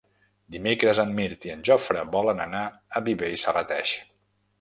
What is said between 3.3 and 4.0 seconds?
i Serrateix.